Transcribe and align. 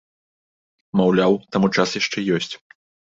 Маўляў, 1.01 1.33
таму 1.57 1.67
час 1.75 1.89
яшчэ 2.01 2.19
ёсць. 2.39 2.51